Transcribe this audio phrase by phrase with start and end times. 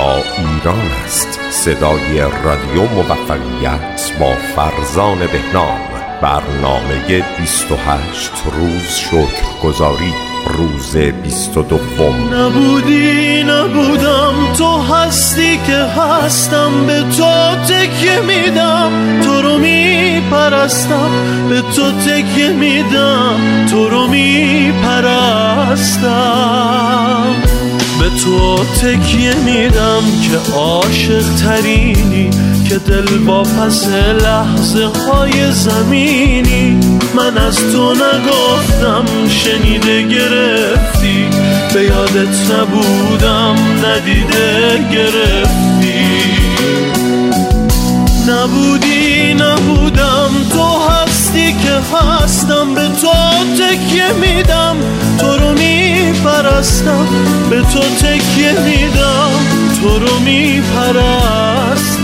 [0.00, 1.40] ایران است.
[1.50, 5.80] صدای رادیو موفقیت با فرزان بهنام.
[6.22, 10.12] برنامه 28 روز شکر گذاری
[10.46, 12.34] روز بیست و دوم.
[12.34, 14.34] نبودی نبودم.
[14.58, 16.86] تو هستی که هستم.
[16.86, 19.20] به تو تکیه میدم.
[19.24, 21.10] تو رو میپرستم.
[21.48, 23.66] به تو تکیه میدم.
[23.70, 25.02] تو رو میپرستم.
[28.02, 32.30] به تو تکیه میدم که عاشق ترینی
[32.68, 33.88] که دل با پس
[34.22, 36.80] لحظه های زمینی.
[37.14, 41.26] من از تو نگفتم شنیده گرفتی.
[41.74, 46.04] به یادت نبودم ندیده گرفتی.
[48.28, 50.30] نبودی نبودم.
[50.52, 52.74] تو هستی که هستم.
[52.74, 53.12] به تو
[53.58, 54.76] تکیه میدم.
[55.18, 57.06] تو رو میپرستم
[57.50, 59.30] به تو تکیه میدم
[59.80, 62.02] تو رو میپرستم.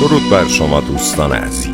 [0.00, 1.71] درود بر شما دوستان عزیز.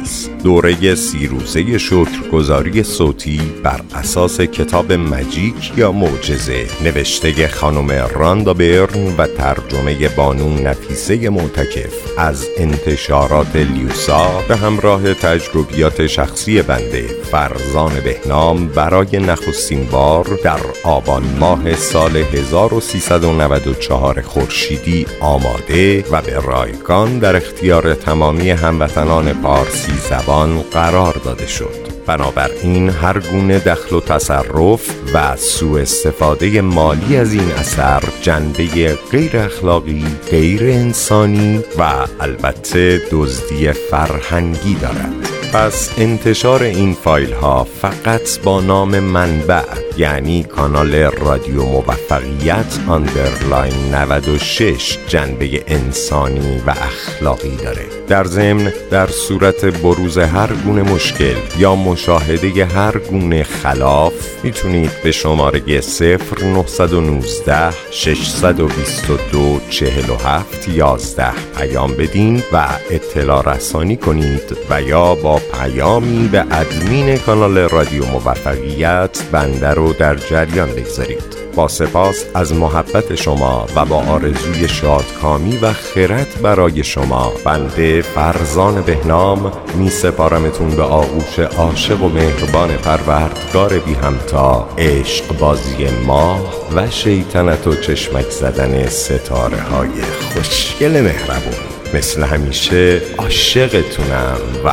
[0.48, 6.66] دوره سی روزه شکرگزاری صوتی بر اساس کتاب مجیک یا معجزه.
[6.84, 12.19] نوشته خانم راندا برن و ترجمه بانون نفیسه معتکف.
[12.19, 17.02] از انتشارات لیوسا به همراه تجربیات شخصی بنده.
[17.02, 27.19] فرزان بهنام برای نخستین بار در آبان ماه سال 1394 خورشیدی آماده و به رایگان
[27.19, 31.89] در اختیار تمامی هموطنان پارسی زبان قرار داده شد.
[32.06, 39.36] بنابراین هر گونه دخل و تصرف و سوء استفاده مالی از این اثر جنبه غیر
[39.36, 45.14] اخلاقی، غیر انسانی و البته دزدی فرهنگی دارد.
[45.53, 49.62] پس انتشار این فایل ها فقط با نام منبع
[49.97, 57.97] یعنی کانال رادیو موفقیت underline 96 جنبه انسانی و اخلاقی داره.
[58.08, 64.12] در ضمن در صورت بروز هر گونه مشکل یا مشاهده هر گونه خلاف
[64.44, 75.14] می‌تونید به شماره 0919 622 47 11 پیام بدین و اطلاع رسانی کنید و یا
[75.14, 81.47] با پیامی به ادمین کانال رادیو موفقیت بنده رو در جریان بگذارید.
[81.54, 87.32] با سپاس از محبت شما و با آرزوی شادکامی و خرد برای شما.
[87.44, 94.69] بنده فرزان بهنام می سپارمتون به آغوش عاشق و مهربان پروردگار بی همتا.
[94.78, 100.03] عشق بازی ماه و شیطنت و چشمک زدن ستاره های
[100.34, 101.78] خوشگل مهربون.
[101.94, 104.70] مثل همیشه عاشقتونم و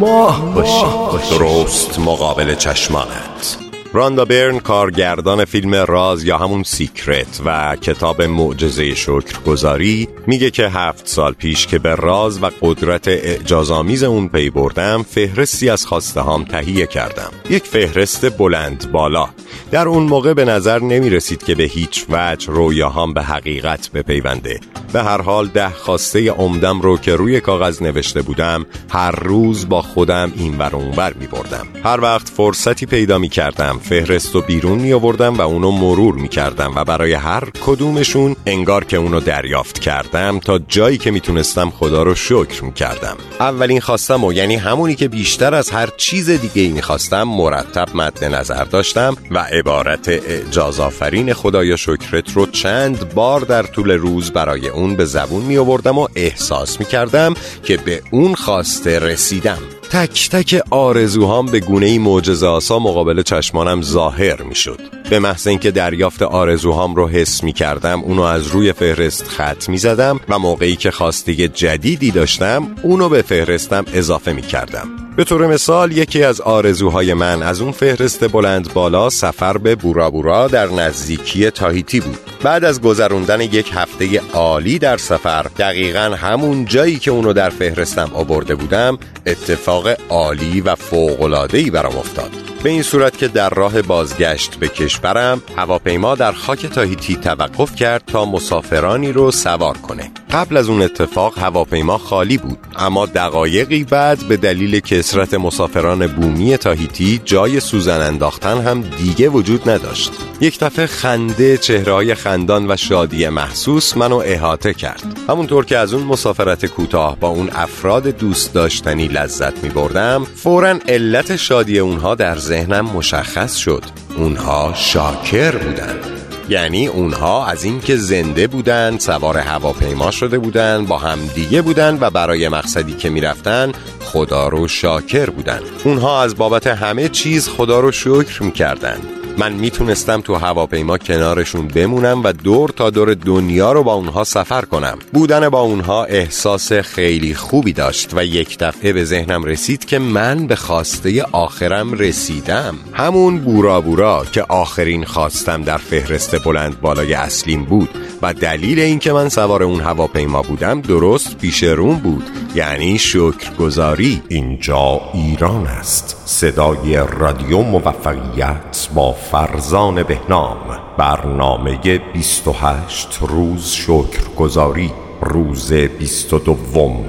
[0.00, 0.86] ماه باشی
[1.30, 3.69] درست مقابل چشمانت.
[3.92, 11.08] راندا برن کارگردان فیلم راز یا همون Secret و کتاب معجزه شکرگزاری میگه که هفت
[11.08, 16.44] سال پیش که به راز و قدرت اعجازآمیز اون پی بردم فهرستی از خواسته هام
[16.44, 17.30] تهیه کردم.
[17.50, 19.28] یک فهرست بلند بالا.
[19.70, 24.60] در اون موقع به نظر نمی رسید که به هیچ وجه رویاهام به حقیقت بپیونده.
[24.92, 29.82] به هر حال ده خواسته عمدم رو که روی کاغذ نوشته بودم هر روز با
[29.82, 34.78] خودم این ور اونور می بردم هر وقت فرصتی پیدا می کردم فهرست و بیرون
[34.78, 39.78] می آوردم و اونو مرور می کردم و برای هر کدومشون انگار که اونو دریافت
[39.78, 44.94] کردم تا جایی که می‌تونستم خدا رو شکر می کردم اولین خواستم و یعنی همونی
[44.94, 50.08] که بیشتر از هر چیز دیگه ای می خواستم مرتب مد نظر داشتم و عبارت
[50.08, 55.58] اعجاز آفرین خدایا شکرت رو چند بار در طول روز برای اون به زبون می
[55.58, 59.58] آوردم و احساس می کردم که به اون خواسته رسیدم.
[59.90, 64.80] تک تک آرزوهام به گونه معجزه آسا مقابل چشمانم ظاهر می شد.
[65.10, 69.78] به محض اینکه دریافت آرزوهام رو حس می کردم اونو از روی فهرست خط می
[69.78, 74.99] زدم و موقعی که خواسته جدیدی داشتم اونو به فهرستم اضافه می کردم.
[75.16, 80.10] به طور مثال یکی از آرزوهای من از اون فهرست بلند بالا سفر به بورا
[80.10, 82.18] بورا در نزدیکی تاهیتی بود.
[82.42, 88.10] بعد از گذروندن یک هفته عالی در سفر دقیقا همون جایی که اونو در فهرستم
[88.14, 92.30] آورده بودم اتفاق عالی و فوق‌العاده‌ای برام افتاد.
[92.62, 98.02] به این صورت که در راه بازگشت به کشورم هواپیما در خاک تاهیتی توقف کرد
[98.06, 100.10] تا مسافرانی رو سوار کنه.
[100.32, 106.56] قبل از اون اتفاق هواپیما خالی بود اما دقایقی بعد به دلیل کسرت مسافران بومی
[106.56, 110.12] تاهیتی جای سوزن انداختن هم دیگه وجود نداشت.
[110.40, 115.02] یک دفعه خنده چهرهای خندان و شادی محسوس منو احاطه کرد.
[115.28, 120.78] همونطور که از اون مسافرت کوتاه با اون افراد دوست داشتنی لذت می بردم فورا
[120.88, 123.82] علت شادی اونها در ذهنم مشخص شد.
[124.16, 126.06] اونها شاکر بودند
[126.48, 132.10] یعنی اونها از اینکه زنده بودن سوار هواپیما شده بودن با هم دیگه بودن و
[132.10, 135.60] برای مقصدی که می‌رفتن خدا رو شاکر بودن.
[135.84, 138.98] اونها از بابت همه چیز خدا رو شکر می‌کردن.
[139.38, 144.64] من می‌تونستم تو هواپیما کنارشون بمونم و دور تا دور دنیا رو با اونها سفر
[144.64, 144.98] کنم.
[145.12, 150.46] بودن با اونها احساس خیلی خوبی داشت و یک دفعه به ذهنم رسید که من
[150.46, 152.74] به خواسته آخرم رسیدم.
[152.92, 157.88] همون بورا بورا که آخرین خواستم در فهرست بلند بالای اصلیم بود
[158.22, 162.24] و دلیل اینکه من سوار اون هواپیما بودم درست پیش روم بود.
[162.54, 166.22] یعنی شکرگزاری اینجا ایران است.
[166.24, 170.78] صدای رادیو موفقیت با فرزان بهنام.
[170.98, 174.90] برنامه 28 روز شکرگزاری.
[175.22, 176.54] روز 22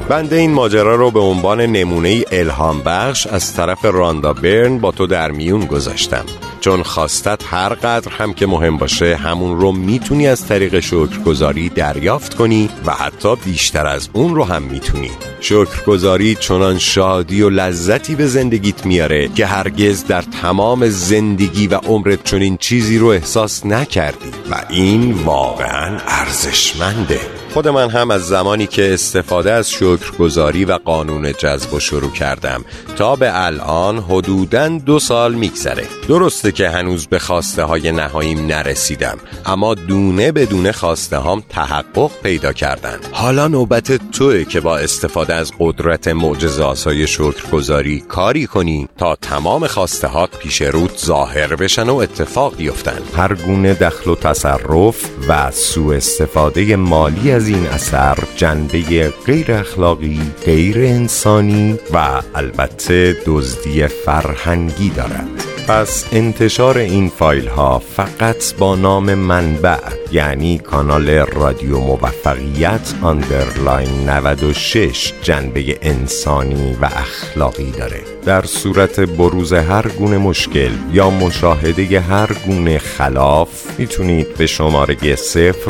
[0.10, 5.08] بنده این ماجرا رو به عنوان نمونه الهام بخش از طرف راندا برن با تو
[5.08, 6.26] در میون گذاشتم.
[6.62, 12.34] چون خواستت هر قدر هم که مهم باشه همون رو می‌تونی از طریق شکرگزاری دریافت
[12.34, 15.12] کنی و حتی بیشتر از اون رو هم می‌تونی.
[15.40, 22.24] شکرگزاری چنان شادی و لذتی به زندگیت میاره که هرگز در تمام زندگی و عمرت
[22.24, 27.41] چنین چیزی رو احساس نکردی و این واقعا ارزشمنده.
[27.54, 32.66] خود من هم از زمانی که استفاده از شکرگزاری و قانون جذب و شروع کردم
[32.96, 35.84] تا به الان حدوداً دو سال میگذره.
[36.08, 42.12] درسته که هنوز به خواسته های نهاییم نرسیدم اما دونه به دونه خواسته هام تحقق
[42.24, 48.88] پیدا کردن حالا نوبت توه که با استفاده از قدرت معجزه آسای شکرگزاری کاری کنی
[48.98, 53.02] تا تمام خواسته هات پیش رود ظاهر بشن و اتفاق بیفتن.
[53.18, 60.20] هر گونه دخل و تصرف و سوء استفاده مالی از این اثر جنبه غیر اخلاقی،
[60.46, 65.51] غیر انسانی و البته دزدی فرهنگی دارد.
[65.68, 69.78] پس انتشار این فایل ها فقط با نام منبع
[70.12, 78.02] یعنی کانال رادیو موفقیت underline 96 جنبه انسانی و اخلاقی داره.
[78.26, 84.98] در صورت بروز هر گونه مشکل یا مشاهده هر گونه خلاف می‌تونید به شماره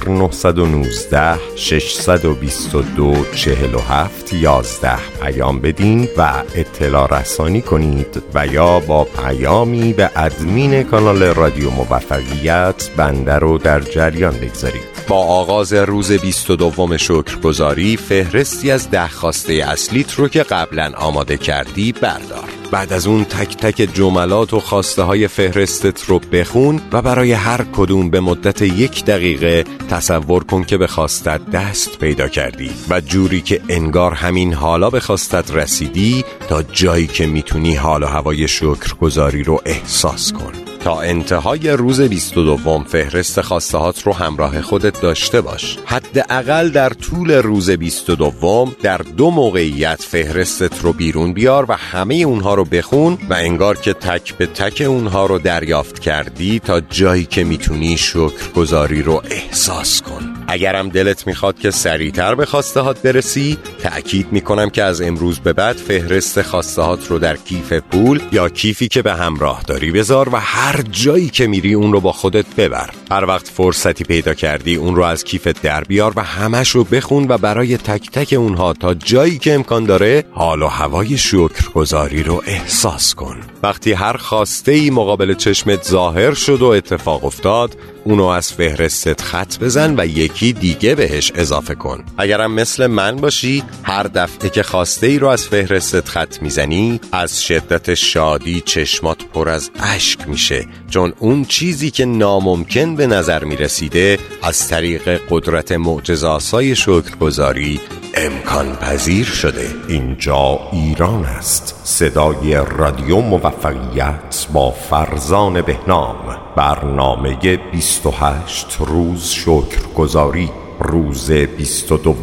[0.06, 10.12] 0919 622 47 11 پیام بدین و اطلاع رسانی کنید و یا با پیامی به
[10.16, 14.82] ادمین کانال رادیو موفقیت بنده رو در جریان بگذارید.
[15.08, 21.92] با آغاز روز 22 شکرگزاری فهرستی از ده خواسته اصلیت رو که قبلا آماده کردی
[21.92, 22.61] بردار.
[22.72, 27.66] بعد از اون تک تک جملات و خواسته های فهرستت رو بخون و برای هر
[27.74, 33.42] کدوم به مدت یک دقیقه تصور کن که به خواستت دست پیدا کردی و جوری
[33.42, 39.44] که انگار همین حالا به خواستت رسیدی تا جایی که می‌تونی حال و هوای شکرگزاری
[39.44, 40.71] رو احساس کن.
[40.84, 45.78] تا انتهای روز 22 فهرست خواستهات رو همراه خودت داشته باش.
[45.86, 52.54] حداقل در طول روز 22 در دو موقعیت فهرستت رو بیرون بیار و همه اونها
[52.54, 57.44] رو بخون و انگار که تک به تک اونها رو دریافت کردی تا جایی که
[57.44, 60.31] می‌تونی شکرگزاری رو احساس کن.
[60.52, 65.76] اگرم دلت می‌خواد که سریعتر به خواستهات برسی تأکید می‌کنم که از امروز به بعد
[65.76, 70.82] فهرست خواستهات رو در کیف پول یا کیفی که به همراه داری بذار و هر
[70.92, 72.90] جایی که میری اون رو با خودت ببر.
[73.12, 77.26] هر وقت فرصتی پیدا کردی اون رو از کیفت در بیار و همش رو بخون
[77.30, 82.44] و برای تک تک اونها تا جایی که امکان داره حال و هوای شکرگزاری رو
[82.46, 83.38] احساس کن.
[83.64, 89.60] وقتی هر خواسته ای مقابل چشمت ظاهر شد و اتفاق افتاد اونو از فهرستت خط
[89.60, 92.04] بزن و یکی دیگه بهش اضافه کن.
[92.18, 97.44] اگرم مثل من باشی هر دفعه که خواسته ای رو از فهرستت خط می‌زنی از
[97.44, 100.66] شدت شادی چشمات پر از اشک میشه.
[100.90, 107.80] چون اون چیزی که ناممکن به نظر می‌رسیده از طریق قدرت معجزاسای شکرگزاری
[108.16, 109.68] امکان پذیر شده.
[109.88, 111.82] اینجا ایران است.
[111.84, 116.38] صدای رادیو موفقیت با فرزان بهنام.
[116.56, 120.50] برنامه 28 روز شکرگزاری.
[120.80, 122.14] روز 22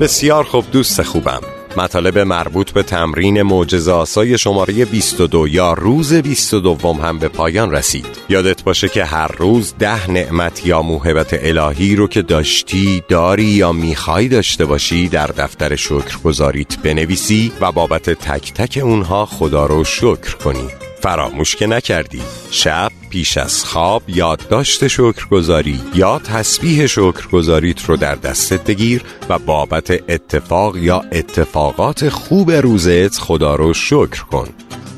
[0.00, 1.53] بسیار خوب دوست خوبم.
[1.76, 8.06] مطالب مربوط به تمرین معجزه آسای شماره 22 یا روز 22 هم به پایان رسید.
[8.28, 13.72] یادت باشه که هر روز ده نعمت یا موهبت الهی رو که داشتی داری یا
[13.72, 20.36] می‌خوای داشته باشی در دفتر شکرگزاریت بنویسی و بابت تک تک اونها خدا رو شکر
[20.44, 20.68] کنی.
[21.04, 22.22] فراموش که نکردی.
[22.50, 29.90] شب پیش از خواب یادداشت شکرگزاری یا تسبیح شکرگزاریت رو در دستت بگیر و بابت
[30.10, 34.48] اتفاق یا اتفاقات خوب روزت خدا رو شکر کن.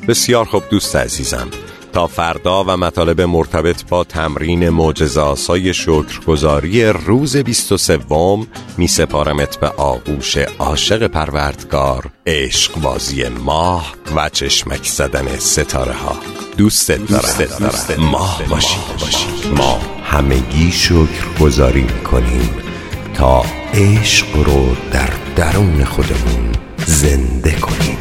[0.09, 1.49] بسیار خوب دوست عزیزم.
[1.97, 5.35] تا فردا و مطالب مرتبط با تمرین معجزه
[5.73, 7.99] شکرگزاری روز 23
[8.77, 16.17] می سپارمت به آغوش عاشق پروردگار عشق بازی ماه و چشمک زدن ستاره ها
[16.57, 18.01] دوست دارم.
[18.01, 18.79] ماه باشی.
[19.57, 22.55] ما همگی شکر گذاری می‌کنیم
[23.15, 26.53] تا عشق رو در درون خودمون
[26.87, 27.99] زنده کنیم.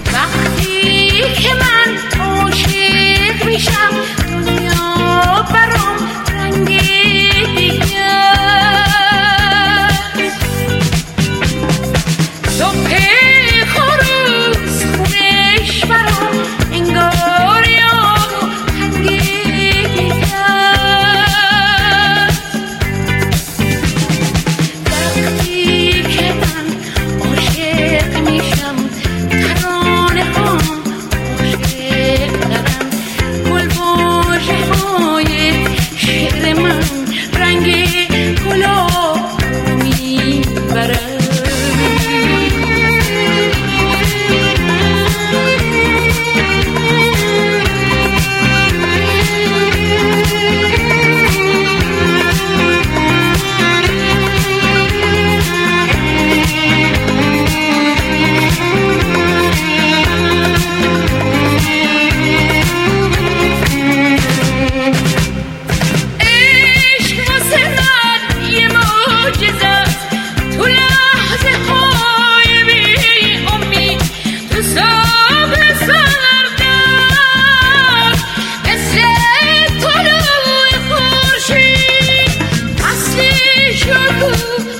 [84.27, 84.74] Ooh.